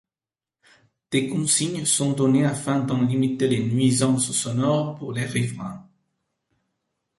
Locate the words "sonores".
4.31-4.95